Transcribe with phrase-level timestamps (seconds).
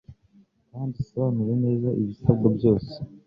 [0.71, 2.91] kandi isobanure neza ibisabwa byose